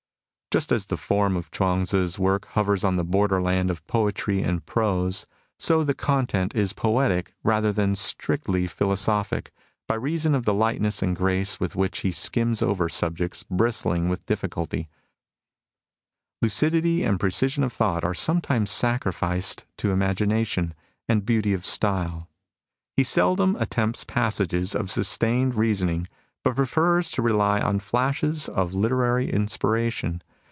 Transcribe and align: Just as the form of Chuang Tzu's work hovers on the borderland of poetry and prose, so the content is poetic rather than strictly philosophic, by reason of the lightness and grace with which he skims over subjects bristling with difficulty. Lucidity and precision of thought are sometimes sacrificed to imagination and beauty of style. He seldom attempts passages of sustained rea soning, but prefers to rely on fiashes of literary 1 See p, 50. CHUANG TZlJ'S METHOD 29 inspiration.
Just 0.53 0.73
as 0.73 0.87
the 0.87 0.97
form 0.97 1.37
of 1.37 1.49
Chuang 1.49 1.85
Tzu's 1.85 2.19
work 2.19 2.45
hovers 2.47 2.83
on 2.83 2.97
the 2.97 3.05
borderland 3.05 3.71
of 3.71 3.87
poetry 3.87 4.41
and 4.41 4.65
prose, 4.65 5.25
so 5.57 5.81
the 5.81 5.93
content 5.93 6.53
is 6.53 6.73
poetic 6.73 7.33
rather 7.41 7.71
than 7.71 7.95
strictly 7.95 8.67
philosophic, 8.67 9.53
by 9.87 9.95
reason 9.95 10.35
of 10.35 10.43
the 10.43 10.53
lightness 10.53 11.01
and 11.01 11.15
grace 11.15 11.61
with 11.61 11.77
which 11.77 11.99
he 11.99 12.11
skims 12.11 12.61
over 12.61 12.89
subjects 12.89 13.45
bristling 13.49 14.09
with 14.09 14.25
difficulty. 14.25 14.89
Lucidity 16.41 17.01
and 17.01 17.17
precision 17.17 17.63
of 17.63 17.71
thought 17.71 18.03
are 18.03 18.13
sometimes 18.13 18.69
sacrificed 18.71 19.63
to 19.77 19.91
imagination 19.91 20.73
and 21.07 21.25
beauty 21.25 21.53
of 21.53 21.65
style. 21.65 22.27
He 22.97 23.05
seldom 23.05 23.55
attempts 23.55 24.03
passages 24.03 24.75
of 24.75 24.91
sustained 24.91 25.55
rea 25.55 25.71
soning, 25.75 26.07
but 26.43 26.57
prefers 26.57 27.09
to 27.11 27.21
rely 27.21 27.61
on 27.61 27.79
fiashes 27.79 28.49
of 28.49 28.73
literary 28.73 29.27
1 29.27 29.29
See 29.29 29.29
p, 29.29 29.31
50. 29.31 29.31
CHUANG 29.31 29.31
TZlJ'S 29.31 29.51
METHOD 29.53 29.61
29 29.61 29.79
inspiration. 29.79 30.21